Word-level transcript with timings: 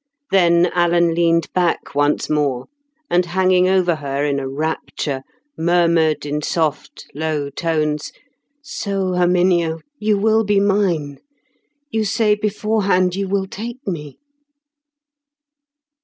Then 0.31 0.65
Alan 0.73 1.13
leaned 1.13 1.53
back 1.53 1.93
once 1.93 2.27
more, 2.27 2.65
and 3.07 3.23
hanging 3.23 3.69
over 3.69 3.97
her 3.97 4.25
in 4.25 4.39
a 4.39 4.49
rapture 4.49 5.21
murmured 5.55 6.25
in 6.25 6.41
soft 6.41 7.05
low 7.13 7.51
tones, 7.51 8.11
"So, 8.63 9.11
Herminia, 9.13 9.77
you 9.99 10.17
will 10.17 10.43
be 10.43 10.59
mine! 10.59 11.19
You 11.91 12.03
say 12.03 12.33
beforehand 12.33 13.15
you 13.15 13.27
will 13.29 13.45
take 13.45 13.85
me." 13.85 14.17